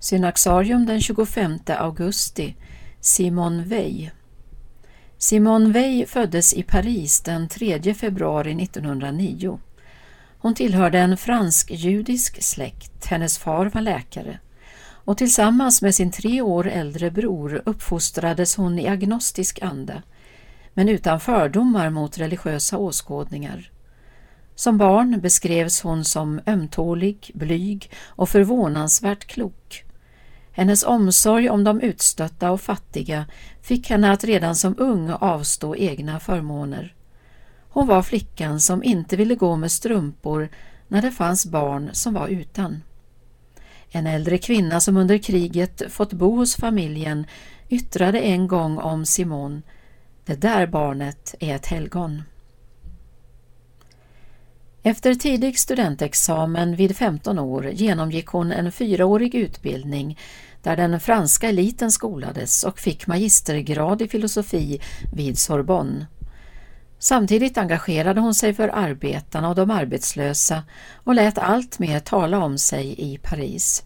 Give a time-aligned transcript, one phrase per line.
[0.00, 2.56] Synaxarium den 25 augusti
[3.00, 4.10] Simon Weil
[5.18, 9.58] Simone Weil föddes i Paris den 3 februari 1909.
[10.38, 14.38] Hon tillhörde en fransk-judisk släkt, hennes far var läkare
[15.04, 20.02] och tillsammans med sin tre år äldre bror uppfostrades hon i agnostisk anda,
[20.74, 23.70] men utan fördomar mot religiösa åskådningar.
[24.54, 29.84] Som barn beskrevs hon som ömtålig, blyg och förvånansvärt klok.
[30.52, 33.26] Hennes omsorg om de utstötta och fattiga
[33.62, 36.94] fick henne att redan som ung avstå egna förmåner.
[37.68, 40.48] Hon var flickan som inte ville gå med strumpor
[40.88, 42.82] när det fanns barn som var utan.
[43.90, 47.26] En äldre kvinna som under kriget fått bo hos familjen
[47.68, 49.62] yttrade en gång om Simon
[50.24, 52.22] Det där barnet är ett helgon.
[54.90, 60.18] Efter tidig studentexamen vid 15 år genomgick hon en fyraårig utbildning
[60.62, 64.80] där den franska eliten skolades och fick magistergrad i filosofi
[65.12, 66.06] vid Sorbonne.
[66.98, 70.62] Samtidigt engagerade hon sig för arbetarna och de arbetslösa
[70.94, 73.84] och lät allt mer tala om sig i Paris.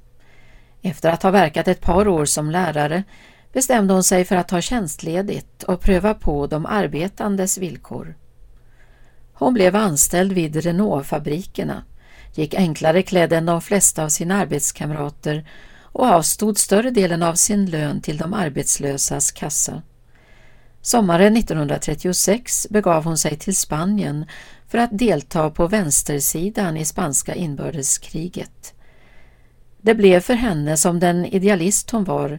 [0.83, 3.05] Efter att ha verkat ett par år som lärare
[3.53, 8.15] bestämde hon sig för att ta tjänstledigt och pröva på de arbetandes villkor.
[9.35, 11.83] Hon blev anställd vid Renault-fabrikerna,
[12.35, 15.49] gick enklare klädd än de flesta av sina arbetskamrater
[15.81, 19.83] och avstod större delen av sin lön till de arbetslösas kassa.
[20.81, 24.27] Sommaren 1936 begav hon sig till Spanien
[24.69, 28.75] för att delta på vänstersidan i spanska inbördeskriget.
[29.81, 32.39] Det blev för henne, som den idealist hon var,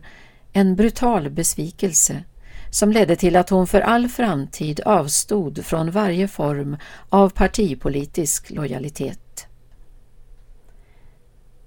[0.54, 2.24] en brutal besvikelse
[2.70, 6.78] som ledde till att hon för all framtid avstod från varje form
[7.10, 9.48] av partipolitisk lojalitet.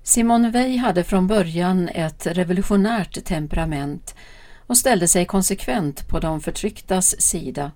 [0.03, 4.15] Simone Weil hade från början ett revolutionärt temperament
[4.67, 7.73] och ställde sig konsekvent på de förtrycktas sida.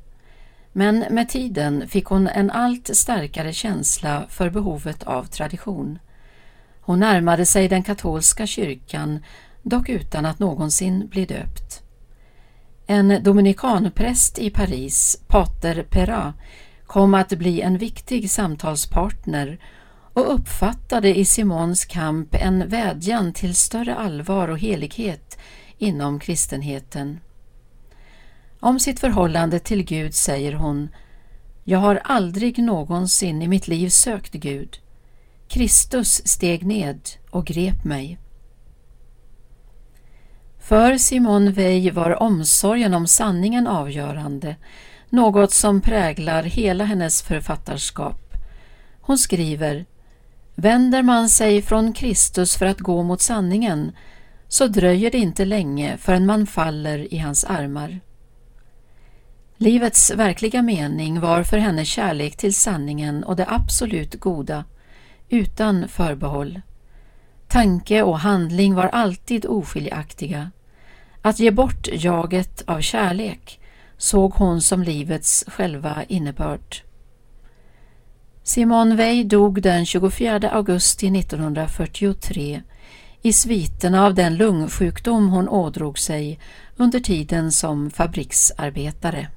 [0.73, 5.99] Men med tiden fick hon en allt starkare känsla för behovet av tradition.
[6.81, 9.25] Hon närmade sig den katolska kyrkan,
[9.62, 11.83] dock utan att någonsin bli döpt.
[12.92, 16.34] En dominikanpräst i Paris, pater Perrat,
[16.86, 19.58] kom att bli en viktig samtalspartner
[20.12, 25.38] och uppfattade i Simons kamp en vädjan till större allvar och helighet
[25.78, 27.20] inom kristenheten.
[28.60, 30.88] Om sitt förhållande till Gud säger hon
[31.64, 34.78] Jag har aldrig någonsin i mitt liv sökt Gud.
[35.48, 38.19] Kristus steg ned och grep mig.
[40.62, 44.56] För Simone Weil var omsorgen om sanningen avgörande,
[45.11, 48.34] något som präglar hela hennes författarskap.
[49.01, 49.84] Hon skriver
[50.55, 53.93] Vänder man sig från Kristus för att gå mot sanningen
[54.49, 58.01] så dröjer det inte länge förrän man faller i hans armar.
[59.56, 64.65] Livets verkliga mening var för henne kärlek till sanningen och det absolut goda,
[65.28, 66.61] utan förbehåll.
[67.53, 70.51] Tanke och handling var alltid oskiljaktiga.
[71.23, 73.61] Att ge bort jaget av kärlek
[73.97, 76.77] såg hon som livets själva innebörd.
[78.43, 82.63] Simone Weil dog den 24 augusti 1943
[83.23, 86.39] i sviterna av den lungsjukdom hon ådrog sig
[86.77, 89.29] under tiden som fabriksarbetare.